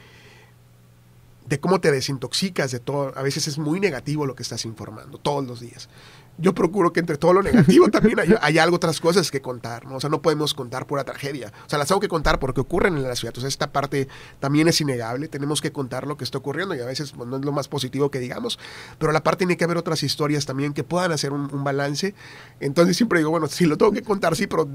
[1.46, 3.12] de cómo te desintoxicas de todo.
[3.18, 5.90] A veces es muy negativo lo que estás informando todos los días
[6.38, 9.96] yo procuro que entre todo lo negativo también hay, algo, otras cosas que contar, ¿no?
[9.96, 11.52] O sea, no podemos contar pura tragedia.
[11.66, 13.34] O sea, las tengo que contar porque ocurren en la ciudad.
[13.34, 14.08] Sea, esta parte
[14.40, 15.28] también es innegable.
[15.28, 17.68] Tenemos que contar lo que está ocurriendo y a veces pues, no es lo más
[17.68, 18.60] positivo que digamos,
[18.98, 22.16] pero a la parte tiene que haber otras historias también que puedan hacer un, balance.
[22.60, 24.68] Entonces siempre digo, bueno, si lo tengo que contar, sí, pero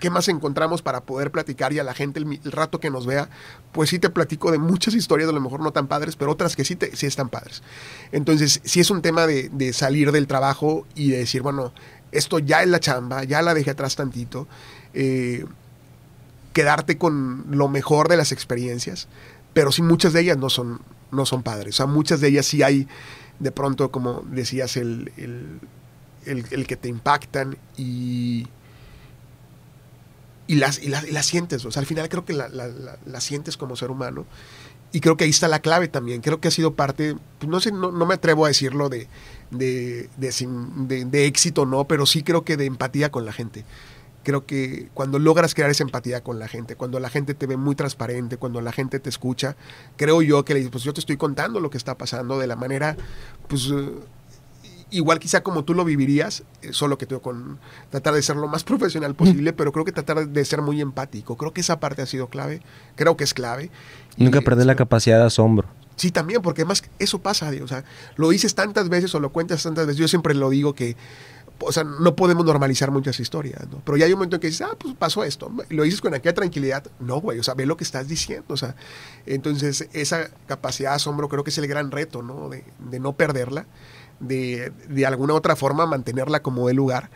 [0.00, 3.28] ¿qué más encontramos para poder platicar y a la gente el, rato que nos vea?
[3.72, 6.56] Pues sí te platico de muchas historias, a lo mejor no tan padres, pero otras
[6.56, 7.62] que sí, te, sí están padres.
[8.12, 11.72] Entonces, sí es un tema de, de salir del trabajo y de decir, bueno,
[12.12, 14.46] esto ya es la chamba, ya la dejé atrás tantito,
[14.92, 15.44] eh,
[16.52, 19.08] quedarte con lo mejor de las experiencias,
[19.52, 22.46] pero sí muchas de ellas no son, no son padres, o sea, muchas de ellas
[22.46, 22.86] sí hay
[23.40, 25.10] de pronto, como decías, el,
[26.24, 28.46] el, que te impactan y,
[30.46, 33.74] y, las, y, las, sientes, o sea, al final creo que la, la sientes como
[33.74, 34.24] ser humano
[34.94, 36.20] y creo que ahí está la clave también.
[36.20, 39.08] Creo que ha sido parte, pues, no sé, no, me atrevo a decirlo de,
[39.50, 43.64] de, de, de, éxito, no, pero sí creo que de empatía con la gente.
[44.22, 47.56] Creo que cuando logras crear esa empatía con la gente, cuando la gente te ve
[47.56, 49.56] muy transparente, cuando la gente te escucha,
[49.96, 52.54] creo yo que le pues yo te estoy contando lo que está pasando de la
[52.54, 52.96] manera,
[53.48, 53.68] pues
[54.96, 57.58] igual quizá como tú lo vivirías, eh, solo que tengo con
[57.90, 61.36] tratar de ser lo más profesional posible, pero creo que tratar de ser muy empático.
[61.36, 62.60] Creo que esa parte ha sido clave,
[62.96, 63.70] creo que es clave.
[64.16, 65.68] Nunca perder la capacidad de asombro.
[65.96, 67.84] Sí, también, porque además eso pasa, o sea,
[68.16, 69.98] lo dices tantas veces o lo cuentas tantas veces.
[69.98, 70.96] Yo siempre lo digo que
[71.60, 73.80] o sea, no podemos normalizar muchas historias, ¿no?
[73.84, 76.14] Pero ya hay un momento en que dices, ah, pues pasó esto, lo dices con
[76.14, 76.84] aquella tranquilidad.
[77.00, 78.74] No, güey, o sea, ve lo que estás diciendo, o sea,
[79.26, 82.48] entonces esa capacidad de asombro creo que es el gran reto, ¿no?
[82.48, 83.66] De, de no perderla,
[84.20, 87.10] de, de alguna otra forma mantenerla como de lugar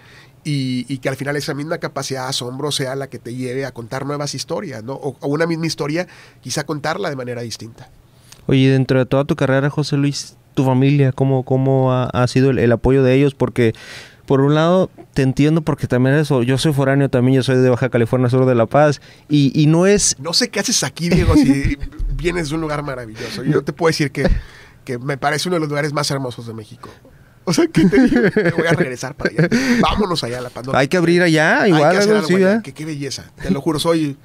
[0.45, 3.67] y, y, que al final esa misma capacidad de asombro sea la que te lleve
[3.67, 4.95] a contar nuevas historias, ¿no?
[4.95, 6.07] O, o, una misma historia,
[6.41, 7.91] quizá contarla de manera distinta.
[8.47, 12.51] Oye, dentro de toda tu carrera, José Luis, tu familia, ¿cómo, cómo ha, ha sido
[12.51, 13.35] el, el, apoyo de ellos?
[13.35, 13.75] Porque,
[14.27, 17.69] por un lado, te entiendo porque también eso, yo soy foráneo también, yo soy de
[17.69, 20.17] Baja California Sur de La Paz, y, y no es...
[20.19, 21.77] No sé qué haces aquí, Diego, si
[22.17, 23.45] vienes de un lugar maravilloso.
[23.45, 24.27] Yo te puedo decir que,
[24.89, 26.89] que me parece uno de los lugares más hermosos de México.
[27.45, 28.23] O sea, ¿qué te digo?
[28.35, 29.49] Me voy a regresar para allá.
[29.83, 30.67] Vámonos allá a La Paz.
[30.73, 31.85] Hay que abrir allá, igual.
[31.85, 32.63] Hay que hacer algo sí, allá.
[32.63, 33.31] Qué, qué, belleza.
[33.43, 34.17] Te lo juro, soy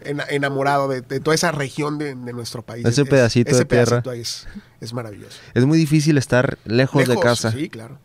[0.00, 2.86] enamorado de, de toda esa región de, de, nuestro país.
[2.86, 4.02] Ese es, pedacito ese de tierra.
[4.02, 4.48] Pedacito es,
[4.80, 5.38] es, maravilloso.
[5.52, 7.52] Es muy difícil estar lejos, lejos, de casa.
[7.52, 7.98] Sí, claro.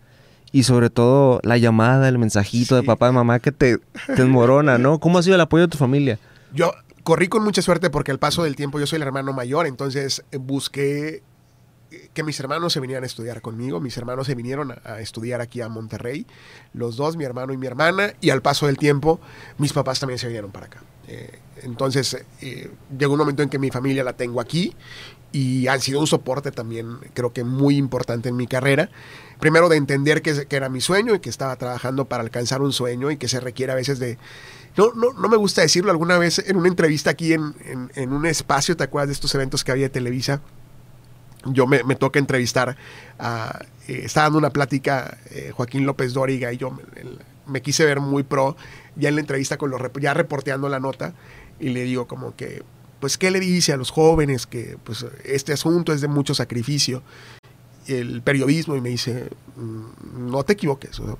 [0.51, 2.81] Y sobre todo la llamada, el mensajito sí.
[2.81, 4.99] de papá y mamá que te, te enmorona, ¿no?
[4.99, 6.19] ¿Cómo ha sido el apoyo de tu familia?
[6.53, 9.65] Yo corrí con mucha suerte porque al paso del tiempo yo soy el hermano mayor,
[9.65, 11.23] entonces busqué
[12.13, 13.79] que mis hermanos se vinieran a estudiar conmigo.
[13.79, 16.25] Mis hermanos se vinieron a, estudiar aquí a Monterrey,
[16.73, 19.19] los dos, mi hermano y mi hermana, y al paso del tiempo,
[19.57, 20.83] mis papás también se vinieron para acá.
[21.07, 24.73] Eh, entonces, eh, llegó un momento en que mi familia la tengo aquí
[25.31, 28.89] y han sido un soporte también, creo que muy importante en mi carrera.
[29.39, 33.11] Primero, de entender que, era mi sueño y que estaba trabajando para alcanzar un sueño
[33.11, 34.17] y que se requiere a veces de,
[34.77, 38.13] no, no, no, me gusta decirlo, alguna vez en una entrevista aquí en, en, en,
[38.13, 40.41] un espacio, ¿te acuerdas de estos eventos que había de Televisa?
[41.45, 42.77] Yo me, toca entrevistar,
[43.17, 46.77] a, eh, estaba dando una plática eh, Joaquín López Dóriga y yo
[47.47, 48.55] me, quise ver muy pro,
[48.95, 51.13] ya en la entrevista, con los ya reporteando la nota,
[51.59, 52.63] y le digo como que,
[52.99, 57.01] pues, ¿qué le dice a los jóvenes que pues, este asunto es de mucho sacrificio?
[57.87, 59.29] El periodismo, y me dice,
[60.15, 61.17] no te equivoques, o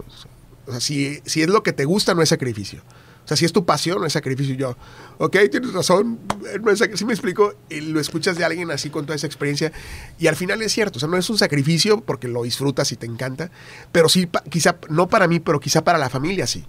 [0.67, 2.81] sea, si, si es lo que te gusta, no es sacrificio.
[3.23, 4.53] O sea, si es tu pasión, no es sacrificio.
[4.53, 4.75] Y yo,
[5.17, 6.19] ok, tienes razón,
[6.61, 9.71] no es si me explico, y lo escuchas de alguien así con toda esa experiencia,
[10.19, 12.95] y al final es cierto, o sea, no es un sacrificio porque lo disfrutas y
[12.95, 13.51] te encanta,
[13.91, 16.65] pero sí, quizá, no para mí, pero quizá para la familia sí,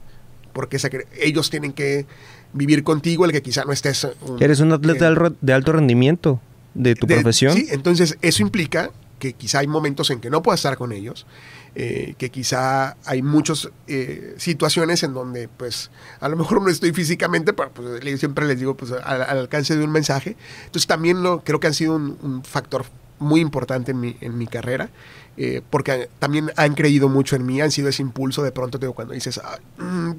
[0.52, 0.78] porque
[1.20, 2.06] ellos tienen que
[2.52, 4.06] vivir contigo, el que quizá no estés...
[4.20, 6.40] Un, Eres un atleta eh, de alto rendimiento
[6.74, 7.54] de tu de, profesión.
[7.54, 8.90] Sí, entonces eso implica
[9.22, 11.26] que quizá hay momentos en que no puedas estar con ellos,
[11.76, 16.92] eh, que quizá hay muchas eh, situaciones en donde pues a lo mejor no estoy
[16.92, 20.36] físicamente, pero pues, siempre les digo pues al, al, alcance de un mensaje.
[20.64, 22.84] Entonces también lo, creo que han sido un, un factor
[23.22, 24.90] muy importante en mi, en mi carrera,
[25.36, 28.92] eh, porque también han creído mucho en mí, han sido ese impulso de pronto, digo,
[28.92, 30.12] cuando dices, ah, mm,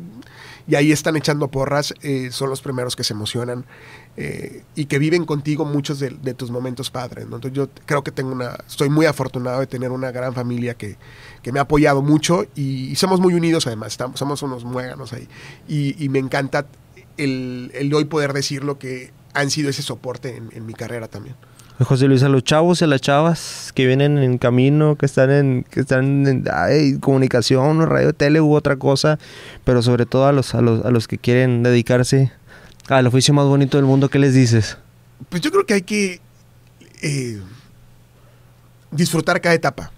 [0.66, 3.66] y ahí están echando porras, eh, son los primeros que se emocionan
[4.16, 7.28] eh, y que viven contigo muchos de, de tus momentos padres.
[7.28, 7.38] ¿no?
[7.38, 10.98] Entonces yo creo que tengo una, estoy muy afortunado de tener una gran familia que,
[11.42, 15.14] que me ha apoyado mucho y, y, somos muy unidos además, estamos, somos unos muéganos
[15.14, 15.28] ahí.
[15.68, 16.68] Y, y me encanta
[17.18, 21.36] el, el, hoy poder decirlo que han sido ese soporte en, en mi carrera también.
[21.80, 25.32] José Luis, a los chavos y a las chavas que vienen en camino, que están
[25.32, 29.18] en, que están en ay, comunicación, radio, tele u otra cosa,
[29.64, 32.32] pero sobre todo a los, a los, a los que quieren dedicarse
[32.90, 34.78] al oficio más bonito del mundo, ¿qué les dices?
[35.30, 36.22] Pues yo creo que hay que
[37.02, 37.42] eh,
[38.92, 39.92] disfrutar cada etapa.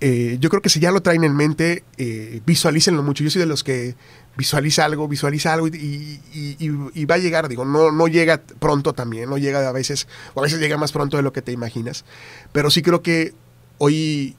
[0.00, 3.22] Eh, yo creo que si ya lo traen en mente, eh, visualícenlo mucho.
[3.22, 3.94] Yo soy de los que
[4.36, 9.38] visualiza algo, visualiza algo y, va a llegar, digo, no, no llega pronto también, no
[9.38, 12.04] llega a veces, o a veces llega más pronto de lo que te imaginas,
[12.50, 13.34] pero sí creo que
[13.78, 14.34] hoy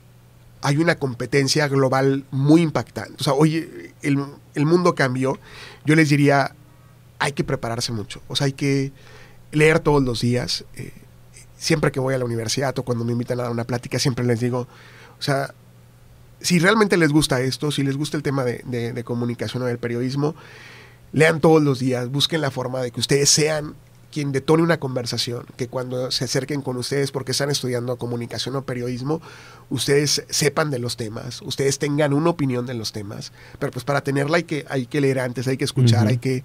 [0.62, 3.16] hay una competencia global muy impactante.
[3.20, 5.38] O sea, hoy el, el mundo cambió.
[5.86, 6.56] Yo les diría,
[7.20, 8.22] hay que prepararse mucho.
[8.28, 8.92] O sea, hay que
[9.52, 10.66] leer todos los días.
[10.76, 10.92] Eh,
[11.58, 14.26] siempre que voy a la universidad o cuando me invitan a dar una plática, siempre
[14.26, 14.68] les digo,
[15.18, 15.54] o sea,
[16.42, 19.66] si realmente les gusta esto, si les gusta el tema de, de, de, comunicación o
[19.66, 20.36] del periodismo,
[21.14, 23.76] lean todos los días, busquen la forma de que ustedes sean
[24.14, 28.64] quien detone una conversación, que cuando se acerquen con ustedes porque están estudiando comunicación o
[28.64, 29.22] periodismo,
[29.72, 34.02] ustedes sepan de los temas, ustedes tengan una opinión de los temas, pero pues para
[34.02, 36.10] tenerla hay que, hay que leer antes, hay que escuchar, uh -huh.
[36.12, 36.44] hay que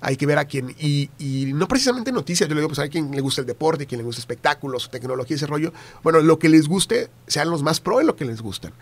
[0.00, 2.88] hay que ver a quién, y, y, no precisamente noticias, yo le digo, pues a
[2.88, 6.48] quien le gusta el deporte, quien le gusta espectáculos, tecnología, ese rollo, bueno, lo que
[6.48, 8.72] les guste, sean los más pro en lo que les gustan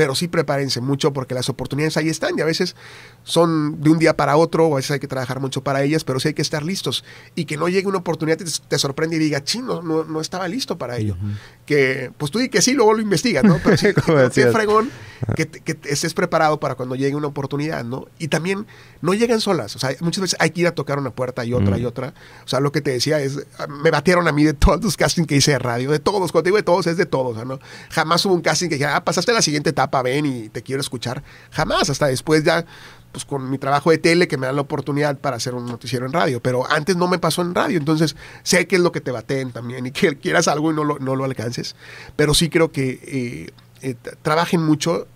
[0.00, 2.74] pero sí prepárense mucho porque las oportunidades ahí están y a veces
[3.22, 6.04] son de un día para otro, o a veces hay que trabajar mucho para ellas,
[6.04, 8.78] pero sí hay que estar listos y que no llegue una oportunidad y te, te
[8.78, 11.18] sorprende y diga, chino, no, no, estaba listo para ello.
[11.20, 11.36] Uh -huh.
[11.66, 13.60] Que pues tú di que sí, luego lo investigas, ¿no?
[13.62, 13.88] Pero sí,
[14.34, 14.90] que, fregón
[15.36, 18.06] que, que, estés preparado para cuando llegue una oportunidad, ¿no?
[18.18, 18.66] Y también
[19.02, 21.52] no llegan solas, o sea, muchas veces hay que ir a tocar una puerta y
[21.52, 21.82] otra uh -huh.
[21.82, 22.14] y otra.
[22.42, 25.28] O sea, lo que te decía es, me batieron a mí de todos los castings
[25.28, 27.60] que hice de radio, de todos, cuando digo de todos, es de todos, ¿no?
[27.90, 30.48] Jamás hubo un casting que dije, ah, pasaste a la siguiente etapa etapa ven y
[30.48, 31.22] te quiero escuchar.
[31.50, 32.64] Jamás, hasta después ya,
[33.12, 36.06] pues con mi trabajo de tele que me dan la oportunidad para hacer un noticiero
[36.06, 36.40] en radio.
[36.40, 39.50] Pero antes no me pasó en radio, entonces sé que es lo que te baten
[39.50, 41.74] también y que quieras algo y no lo, no lo alcances.
[42.16, 43.50] Pero sí creo que eh,
[43.82, 45.08] eh, trabajen mucho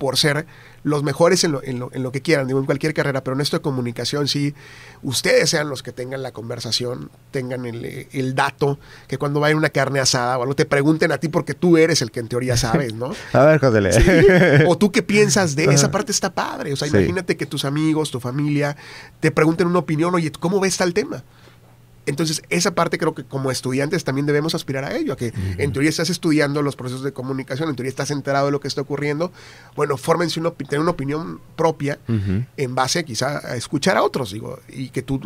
[0.00, 0.46] por ser
[0.82, 3.34] los mejores en lo, en, lo, en lo, que quieran, digo, en cualquier carrera, pero
[3.34, 4.54] en esto de comunicación, sí,
[5.02, 9.68] ustedes sean los que tengan la conversación, tengan el, el dato, que cuando vayan una
[9.68, 12.56] carne asada o algo te pregunten a ti porque tú eres el que en teoría
[12.56, 13.12] sabes, ¿no?
[13.34, 13.92] a ver, José.
[13.92, 14.64] Sí.
[14.66, 16.96] O tú qué piensas de esa parte está padre, o sea, sí.
[16.96, 18.74] imagínate que tus amigos, tu familia,
[19.20, 21.22] te pregunten una opinión, oye, ¿cómo ves tal tema?
[22.06, 25.30] Entonces, esa parte creo que como estudiantes también debemos aspirar a ello, a que uh
[25.30, 25.54] -huh.
[25.58, 28.68] en teoría estás estudiando los procesos de comunicación, en teoría estás enterado de lo que
[28.68, 29.32] está ocurriendo.
[29.76, 32.46] Bueno, fórmense una, tener una opinión propia uh -huh.
[32.56, 35.20] en base quizá a escuchar a otros, digo, y que tú,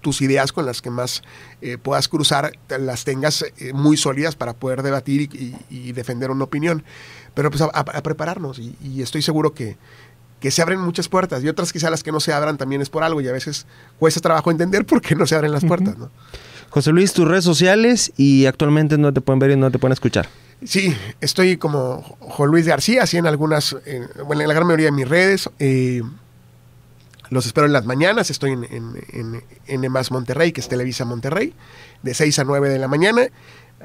[0.00, 1.22] tus ideas con las que más
[1.62, 6.30] eh, puedas cruzar las tengas eh, muy sólidas para poder debatir y, y, y, defender
[6.30, 6.84] una opinión.
[7.34, 9.76] Pero pues a, a prepararnos y, y estoy seguro que,
[10.44, 12.90] que se abren muchas puertas y otras quizá las que no se abran también es
[12.90, 13.64] por algo y a veces
[13.98, 15.96] cuesta trabajo entender por qué no se abren las puertas.
[15.96, 16.10] ¿no?
[16.68, 19.94] José Luis, tus redes sociales y actualmente no te pueden ver y no te pueden
[19.94, 20.28] escuchar.
[20.62, 23.74] Sí, estoy como Juan Luis García, así en algunas,
[24.26, 25.48] bueno, en la gran mayoría de mis redes.
[25.60, 26.02] Eh,
[27.30, 31.06] los espero en las mañanas, estoy en, en, en, en EMAS Monterrey, que es Televisa
[31.06, 31.54] Monterrey,
[32.02, 33.28] de 6 a 9 de la mañana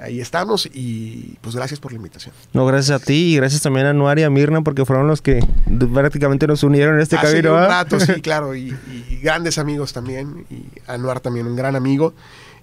[0.02, 2.34] ahí estamos y pues gracias por la invitación.
[2.54, 5.22] No, gracias a ti y gracias también a Noar y a Mirna porque fueron los
[5.22, 5.46] que
[5.94, 7.54] prácticamente nos unieron en este Hace camino.
[7.54, 8.76] un rato, sí, claro, y,
[9.10, 12.14] y, grandes amigos también, y a Noar también un gran amigo,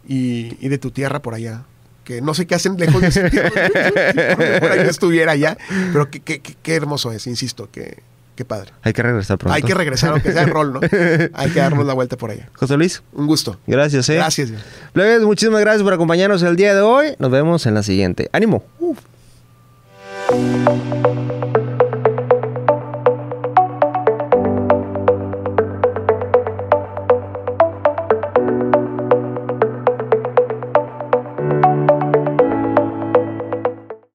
[0.08, 1.64] y, y de tu tierra por allá,
[2.04, 3.22] que no sé qué hacen lejos de ese
[4.60, 5.58] por ahí estuviera allá,
[5.92, 8.02] pero qué, qué, qué hermoso es, insisto, que
[8.36, 8.70] Qué padre.
[8.82, 9.54] Hay que regresar pronto.
[9.54, 10.80] Hay que regresar, aunque sea el rol, ¿no?
[11.32, 12.50] Hay que darnos la vuelta por allá.
[12.54, 13.02] José Luis.
[13.14, 13.58] Un gusto.
[13.66, 14.16] Gracias, ¿eh?
[14.16, 14.52] Gracias.
[14.92, 17.16] Plebes, muchísimas gracias por acompañarnos el día de hoy.
[17.18, 18.28] Nos vemos en la siguiente.
[18.32, 18.62] ¡Ánimo!
[18.78, 18.98] Uf.